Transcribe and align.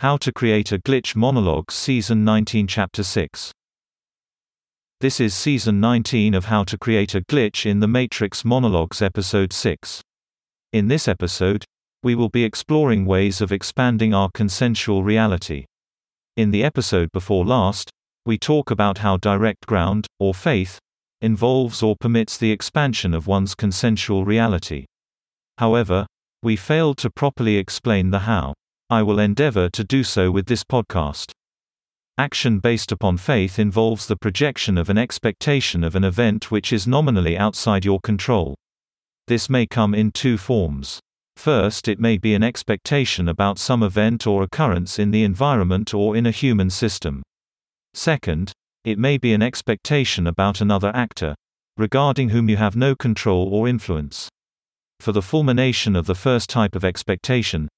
How 0.00 0.16
to 0.18 0.32
Create 0.32 0.70
a 0.70 0.78
Glitch 0.78 1.16
Monologues 1.16 1.74
Season 1.74 2.24
19 2.24 2.68
Chapter 2.68 3.02
6 3.02 3.50
This 5.00 5.18
is 5.18 5.34
Season 5.34 5.80
19 5.80 6.34
of 6.34 6.44
How 6.44 6.62
to 6.62 6.78
Create 6.78 7.16
a 7.16 7.20
Glitch 7.22 7.66
in 7.66 7.80
the 7.80 7.88
Matrix 7.88 8.44
Monologues 8.44 9.02
Episode 9.02 9.52
6. 9.52 10.00
In 10.72 10.86
this 10.86 11.08
episode, 11.08 11.64
we 12.04 12.14
will 12.14 12.28
be 12.28 12.44
exploring 12.44 13.06
ways 13.06 13.40
of 13.40 13.50
expanding 13.50 14.14
our 14.14 14.30
consensual 14.32 15.02
reality. 15.02 15.64
In 16.36 16.52
the 16.52 16.62
episode 16.62 17.10
before 17.10 17.44
last, 17.44 17.90
we 18.24 18.38
talk 18.38 18.70
about 18.70 18.98
how 18.98 19.16
direct 19.16 19.66
ground, 19.66 20.06
or 20.20 20.32
faith, 20.32 20.78
involves 21.22 21.82
or 21.82 21.96
permits 21.96 22.38
the 22.38 22.52
expansion 22.52 23.14
of 23.14 23.26
one's 23.26 23.56
consensual 23.56 24.24
reality. 24.24 24.84
However, 25.58 26.06
we 26.40 26.54
failed 26.54 26.98
to 26.98 27.10
properly 27.10 27.56
explain 27.56 28.12
the 28.12 28.20
how. 28.20 28.54
I 28.90 29.02
will 29.02 29.18
endeavor 29.18 29.68
to 29.68 29.84
do 29.84 30.02
so 30.02 30.30
with 30.30 30.46
this 30.46 30.64
podcast. 30.64 31.32
Action 32.16 32.58
based 32.58 32.90
upon 32.90 33.18
faith 33.18 33.58
involves 33.58 34.06
the 34.06 34.16
projection 34.16 34.78
of 34.78 34.88
an 34.88 34.96
expectation 34.96 35.84
of 35.84 35.94
an 35.94 36.04
event 36.04 36.50
which 36.50 36.72
is 36.72 36.86
nominally 36.86 37.36
outside 37.36 37.84
your 37.84 38.00
control. 38.00 38.54
This 39.26 39.50
may 39.50 39.66
come 39.66 39.94
in 39.94 40.10
two 40.10 40.38
forms. 40.38 41.00
First, 41.36 41.86
it 41.86 42.00
may 42.00 42.16
be 42.16 42.34
an 42.34 42.42
expectation 42.42 43.28
about 43.28 43.58
some 43.58 43.82
event 43.82 44.26
or 44.26 44.42
occurrence 44.42 44.98
in 44.98 45.10
the 45.10 45.22
environment 45.22 45.92
or 45.92 46.16
in 46.16 46.24
a 46.24 46.30
human 46.30 46.70
system. 46.70 47.22
Second, 47.92 48.52
it 48.84 48.98
may 48.98 49.18
be 49.18 49.34
an 49.34 49.42
expectation 49.42 50.26
about 50.26 50.62
another 50.62 50.90
actor, 50.94 51.34
regarding 51.76 52.30
whom 52.30 52.48
you 52.48 52.56
have 52.56 52.74
no 52.74 52.94
control 52.94 53.54
or 53.54 53.68
influence. 53.68 54.30
For 54.98 55.12
the 55.12 55.20
fulmination 55.20 55.94
of 55.94 56.06
the 56.06 56.14
first 56.14 56.48
type 56.48 56.74
of 56.74 56.86
expectation, 56.86 57.68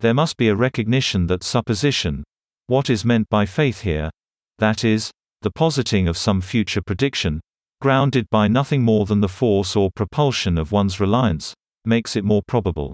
there 0.00 0.14
must 0.14 0.36
be 0.36 0.48
a 0.48 0.54
recognition 0.54 1.26
that 1.26 1.42
supposition, 1.42 2.24
what 2.66 2.88
is 2.88 3.04
meant 3.04 3.28
by 3.28 3.46
faith 3.46 3.80
here, 3.80 4.10
that 4.58 4.84
is, 4.84 5.10
the 5.42 5.50
positing 5.50 6.08
of 6.08 6.16
some 6.16 6.40
future 6.40 6.82
prediction, 6.82 7.40
grounded 7.80 8.28
by 8.30 8.48
nothing 8.48 8.82
more 8.82 9.06
than 9.06 9.20
the 9.20 9.28
force 9.28 9.76
or 9.76 9.90
propulsion 9.90 10.58
of 10.58 10.72
one's 10.72 11.00
reliance, 11.00 11.54
makes 11.84 12.16
it 12.16 12.24
more 12.24 12.42
probable. 12.46 12.92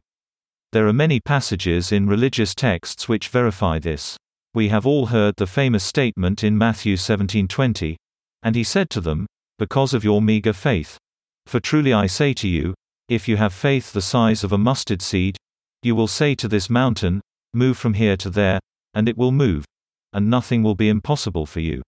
There 0.72 0.86
are 0.86 0.92
many 0.92 1.20
passages 1.20 1.92
in 1.92 2.06
religious 2.06 2.54
texts 2.54 3.08
which 3.08 3.28
verify 3.28 3.78
this. 3.78 4.16
We 4.54 4.68
have 4.68 4.86
all 4.86 5.06
heard 5.06 5.34
the 5.36 5.46
famous 5.46 5.84
statement 5.84 6.44
in 6.44 6.58
Matthew 6.58 6.96
17:20, 6.96 7.96
and 8.42 8.54
he 8.54 8.64
said 8.64 8.90
to 8.90 9.00
them, 9.00 9.26
because 9.58 9.94
of 9.94 10.04
your 10.04 10.20
meager 10.20 10.52
faith. 10.52 10.98
For 11.46 11.60
truly 11.60 11.92
I 11.92 12.06
say 12.06 12.34
to 12.34 12.48
you, 12.48 12.74
if 13.08 13.28
you 13.28 13.36
have 13.36 13.52
faith 13.52 13.92
the 13.92 14.02
size 14.02 14.42
of 14.44 14.52
a 14.52 14.58
mustard 14.58 15.00
seed, 15.00 15.36
you 15.84 15.94
will 15.94 16.08
say 16.08 16.34
to 16.34 16.48
this 16.48 16.70
mountain, 16.70 17.20
move 17.52 17.76
from 17.76 17.94
here 17.94 18.16
to 18.16 18.30
there, 18.30 18.60
and 18.94 19.08
it 19.08 19.16
will 19.18 19.32
move, 19.32 19.64
and 20.12 20.30
nothing 20.30 20.62
will 20.62 20.74
be 20.74 20.88
impossible 20.88 21.46
for 21.46 21.60
you. 21.60 21.82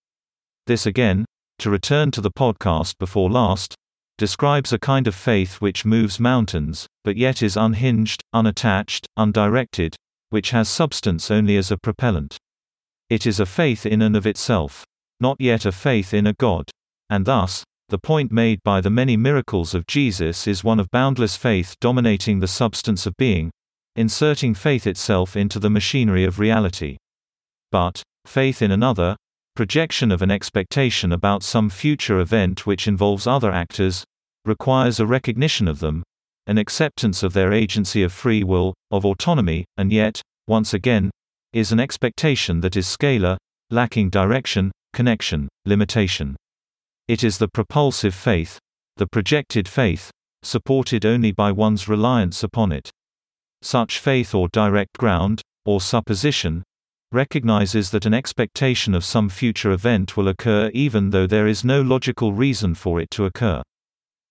This 0.66 0.86
again, 0.86 1.24
to 1.58 1.70
return 1.70 2.10
to 2.10 2.20
the 2.20 2.30
podcast 2.30 2.98
before 2.98 3.30
last, 3.30 3.74
describes 4.18 4.72
a 4.72 4.78
kind 4.78 5.06
of 5.06 5.14
faith 5.14 5.56
which 5.56 5.84
moves 5.84 6.18
mountains, 6.18 6.86
but 7.04 7.16
yet 7.16 7.42
is 7.42 7.56
unhinged, 7.56 8.22
unattached, 8.32 9.06
undirected, 9.16 9.94
which 10.30 10.50
has 10.50 10.68
substance 10.68 11.30
only 11.30 11.56
as 11.56 11.70
a 11.70 11.76
propellant. 11.76 12.36
It 13.08 13.26
is 13.26 13.38
a 13.38 13.46
faith 13.46 13.86
in 13.86 14.02
and 14.02 14.16
of 14.16 14.26
itself, 14.26 14.84
not 15.20 15.36
yet 15.38 15.64
a 15.64 15.72
faith 15.72 16.12
in 16.12 16.26
a 16.26 16.32
God. 16.34 16.70
And 17.08 17.24
thus, 17.24 17.62
the 17.88 17.98
point 17.98 18.32
made 18.32 18.60
by 18.64 18.80
the 18.80 18.90
many 18.90 19.16
miracles 19.16 19.74
of 19.74 19.86
Jesus 19.86 20.48
is 20.48 20.64
one 20.64 20.80
of 20.80 20.90
boundless 20.90 21.36
faith 21.36 21.76
dominating 21.80 22.40
the 22.40 22.48
substance 22.48 23.06
of 23.06 23.16
being, 23.16 23.50
inserting 23.96 24.54
faith 24.54 24.86
itself 24.86 25.36
into 25.36 25.58
the 25.58 25.70
machinery 25.70 26.24
of 26.24 26.38
reality. 26.38 26.96
But, 27.72 28.02
faith 28.26 28.62
in 28.62 28.70
another, 28.70 29.16
projection 29.56 30.12
of 30.12 30.22
an 30.22 30.30
expectation 30.30 31.12
about 31.12 31.42
some 31.42 31.70
future 31.70 32.20
event 32.20 32.66
which 32.66 32.86
involves 32.86 33.26
other 33.26 33.50
actors, 33.50 34.04
requires 34.44 35.00
a 35.00 35.06
recognition 35.06 35.66
of 35.66 35.80
them, 35.80 36.02
an 36.46 36.58
acceptance 36.58 37.22
of 37.22 37.32
their 37.32 37.52
agency 37.52 38.02
of 38.02 38.12
free 38.12 38.44
will, 38.44 38.74
of 38.90 39.04
autonomy, 39.04 39.64
and 39.76 39.90
yet, 39.90 40.20
once 40.46 40.74
again, 40.74 41.10
is 41.52 41.72
an 41.72 41.80
expectation 41.80 42.60
that 42.60 42.76
is 42.76 42.86
scalar, 42.86 43.36
lacking 43.70 44.10
direction, 44.10 44.70
connection, 44.92 45.48
limitation. 45.64 46.36
It 47.08 47.24
is 47.24 47.38
the 47.38 47.48
propulsive 47.48 48.14
faith, 48.14 48.58
the 48.96 49.06
projected 49.06 49.66
faith, 49.66 50.10
supported 50.42 51.04
only 51.04 51.32
by 51.32 51.50
one's 51.50 51.88
reliance 51.88 52.42
upon 52.42 52.72
it. 52.72 52.90
Such 53.66 53.98
faith 53.98 54.32
or 54.32 54.46
direct 54.50 54.96
ground, 54.96 55.42
or 55.64 55.80
supposition, 55.80 56.62
recognizes 57.10 57.90
that 57.90 58.06
an 58.06 58.14
expectation 58.14 58.94
of 58.94 59.04
some 59.04 59.28
future 59.28 59.72
event 59.72 60.16
will 60.16 60.28
occur 60.28 60.70
even 60.72 61.10
though 61.10 61.26
there 61.26 61.48
is 61.48 61.64
no 61.64 61.82
logical 61.82 62.32
reason 62.32 62.76
for 62.76 63.00
it 63.00 63.10
to 63.10 63.24
occur. 63.24 63.64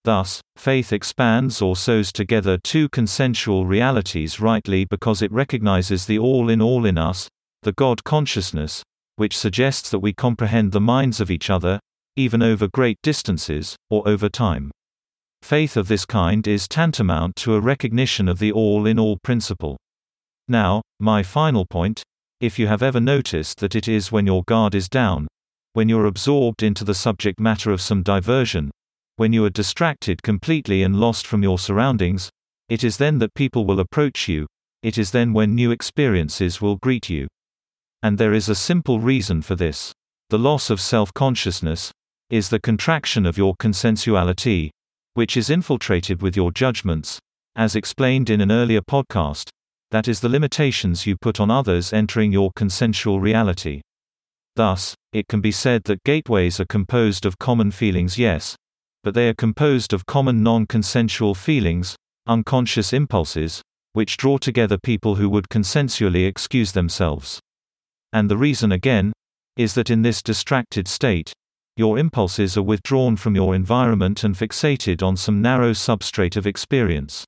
Thus, 0.06 0.40
faith 0.56 0.94
expands 0.94 1.62
or 1.62 1.76
sews 1.76 2.14
together 2.14 2.58
two 2.64 2.88
consensual 2.88 3.66
realities 3.66 4.40
rightly 4.40 4.86
because 4.86 5.22
it 5.22 5.34
recognizes 5.34 6.06
the 6.06 6.18
all 6.18 6.48
in 6.50 6.62
all 6.62 6.86
in 6.86 6.98
us, 6.98 7.28
the 7.64 7.74
God 7.74 8.06
consciousness, 8.06 8.84
which 9.18 9.38
suggests 9.38 9.90
that 9.90 10.00
we 10.00 10.14
comprehend 10.14 10.72
the 10.72 10.80
minds 10.80 11.20
of 11.20 11.30
each 11.30 11.50
other, 11.50 11.78
even 12.16 12.42
over 12.42 12.70
great 12.70 13.00
distances, 13.04 13.76
or 13.90 14.08
over 14.08 14.30
time. 14.30 14.72
Faith 15.46 15.78
of 15.78 15.88
this 15.88 16.06
kind 16.06 16.48
is 16.48 16.68
tantamount 16.68 17.36
to 17.36 17.54
a 17.54 17.60
recognition 17.60 18.28
of 18.28 18.40
the 18.40 18.52
all 18.52 18.88
in 18.88 18.98
all 18.98 19.16
principle. 19.16 19.78
Now, 20.48 20.82
my 21.00 21.22
final 21.22 21.68
point 21.68 22.02
if 22.42 22.58
you 22.58 22.66
have 22.66 22.82
ever 22.82 23.00
noticed 23.00 23.60
that 23.60 23.76
it 23.76 23.88
is 23.88 24.12
when 24.12 24.26
your 24.26 24.42
guard 24.48 24.74
is 24.74 24.90
down, 24.90 25.28
when 25.74 25.88
you're 25.88 26.08
absorbed 26.08 26.64
into 26.64 26.84
the 26.84 26.96
subject 26.96 27.40
matter 27.40 27.70
of 27.70 27.80
some 27.80 28.02
diversion, 28.02 28.72
when 29.18 29.34
you 29.34 29.46
are 29.46 29.52
distracted 29.52 30.24
completely 30.24 30.82
and 30.82 31.00
lost 31.00 31.28
from 31.28 31.44
your 31.44 31.60
surroundings, 31.60 32.28
it 32.68 32.84
is 32.84 32.98
then 32.98 33.20
that 33.20 33.36
people 33.36 33.66
will 33.66 33.80
approach 33.80 34.28
you, 34.28 34.48
it 34.82 34.98
is 34.98 35.12
then 35.12 35.32
when 35.32 35.54
new 35.54 35.70
experiences 35.70 36.60
will 36.60 36.78
greet 36.78 37.08
you. 37.08 37.28
And 38.02 38.18
there 38.18 38.34
is 38.34 38.50
a 38.50 38.56
simple 38.56 39.00
reason 39.00 39.44
for 39.44 39.54
this. 39.54 39.94
The 40.32 40.40
loss 40.40 40.72
of 40.72 40.82
self 40.82 41.14
consciousness 41.14 41.92
is 42.32 42.50
the 42.50 42.60
contraction 42.60 43.28
of 43.28 43.38
your 43.38 43.56
consensuality, 43.58 44.72
which 45.16 45.36
is 45.36 45.50
infiltrated 45.50 46.22
with 46.22 46.38
your 46.38 46.52
judgments, 46.52 47.20
as 47.56 47.76
explained 47.76 48.30
in 48.30 48.42
an 48.42 48.52
earlier 48.52 48.82
podcast, 48.82 49.50
that 49.92 50.08
is 50.08 50.20
the 50.20 50.30
limitations 50.30 51.06
you 51.06 51.16
put 51.20 51.40
on 51.40 51.50
others 51.50 51.92
entering 51.92 52.32
your 52.32 52.52
consensual 52.56 53.20
reality. 53.20 53.82
Thus, 54.56 54.94
it 55.14 55.28
can 55.28 55.42
be 55.42 55.52
said 55.52 55.84
that 55.86 56.04
gateways 56.04 56.60
are 56.60 56.66
composed 56.66 57.26
of 57.26 57.40
common 57.40 57.72
feelings 57.72 58.18
yes, 58.18 58.56
but 59.04 59.14
they 59.14 59.30
are 59.30 59.34
composed 59.34 59.94
of 59.94 60.06
common 60.06 60.44
non-consensual 60.44 61.36
feelings, 61.36 61.96
unconscious 62.28 62.92
impulses, 62.92 63.62
which 63.94 64.18
draw 64.18 64.38
together 64.38 64.78
people 64.78 65.16
who 65.16 65.30
would 65.30 65.48
consensually 65.48 66.28
excuse 66.28 66.74
themselves. 66.74 67.40
And 68.12 68.30
the 68.30 68.38
reason 68.38 68.72
again, 68.72 69.14
is 69.56 69.76
that 69.76 69.90
in 69.90 70.02
this 70.02 70.22
distracted 70.22 70.88
state, 70.88 71.32
your 71.78 72.00
impulses 72.00 72.56
are 72.56 72.64
withdrawn 72.64 73.18
from 73.18 73.36
your 73.36 73.54
environment 73.54 74.24
and 74.24 74.36
fixated 74.36 75.04
on 75.04 75.18
some 75.18 75.42
narrow 75.42 75.72
substrate 75.72 76.38
of 76.38 76.48
experience. 76.48 77.26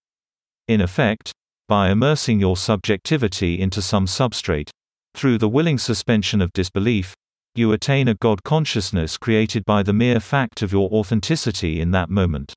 In 0.68 0.80
effect, 0.80 1.32
by 1.68 1.90
immersing 1.90 2.40
your 2.40 2.56
subjectivity 2.56 3.60
into 3.60 3.82
some 3.82 4.06
substrate, 4.06 4.70
through 5.14 5.38
the 5.38 5.50
willing 5.50 5.78
suspension 5.78 6.42
of 6.42 6.54
disbelief, 6.54 7.14
you 7.56 7.74
attain 7.74 8.08
a 8.08 8.14
God 8.14 8.44
consciousness 8.44 9.18
created 9.18 9.66
by 9.66 9.84
the 9.84 9.92
mere 9.92 10.20
fact 10.20 10.62
of 10.62 10.72
your 10.72 10.90
authenticity 10.92 11.82
in 11.82 11.92
that 11.92 12.10
moment. 12.10 12.54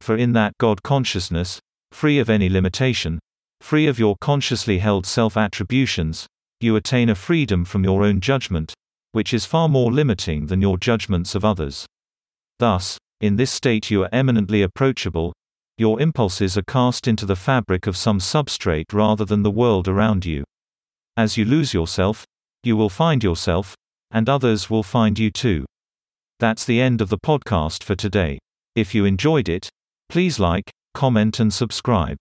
For 0.00 0.16
in 0.16 0.32
that 0.34 0.52
God 0.58 0.82
consciousness, 0.82 1.60
free 1.92 2.18
of 2.18 2.28
any 2.28 2.50
limitation, 2.50 3.18
free 3.60 3.86
of 3.86 3.98
your 3.98 4.16
consciously 4.20 4.78
held 4.78 5.06
self 5.06 5.36
attributions, 5.36 6.26
you 6.60 6.76
attain 6.76 7.08
a 7.08 7.14
freedom 7.14 7.64
from 7.64 7.84
your 7.84 8.02
own 8.02 8.20
judgment, 8.20 8.74
which 9.14 9.32
is 9.32 9.46
far 9.46 9.68
more 9.68 9.92
limiting 9.92 10.46
than 10.46 10.60
your 10.60 10.76
judgments 10.76 11.36
of 11.36 11.44
others. 11.44 11.86
Thus, 12.58 12.98
in 13.20 13.36
this 13.36 13.52
state 13.52 13.88
you 13.88 14.02
are 14.02 14.08
eminently 14.12 14.62
approachable, 14.62 15.32
your 15.78 16.00
impulses 16.00 16.58
are 16.58 16.64
cast 16.64 17.06
into 17.06 17.24
the 17.24 17.36
fabric 17.36 17.86
of 17.86 17.96
some 17.96 18.18
substrate 18.18 18.92
rather 18.92 19.24
than 19.24 19.44
the 19.44 19.52
world 19.52 19.86
around 19.86 20.24
you. 20.24 20.42
As 21.16 21.36
you 21.36 21.44
lose 21.44 21.72
yourself, 21.72 22.24
you 22.64 22.76
will 22.76 22.88
find 22.88 23.22
yourself, 23.22 23.76
and 24.10 24.28
others 24.28 24.68
will 24.68 24.82
find 24.82 25.16
you 25.16 25.30
too. 25.30 25.64
That's 26.40 26.64
the 26.64 26.80
end 26.80 27.00
of 27.00 27.08
the 27.08 27.18
podcast 27.18 27.84
for 27.84 27.94
today. 27.94 28.40
If 28.74 28.96
you 28.96 29.04
enjoyed 29.04 29.48
it, 29.48 29.68
please 30.08 30.40
like, 30.40 30.72
comment, 30.92 31.38
and 31.38 31.54
subscribe. 31.54 32.16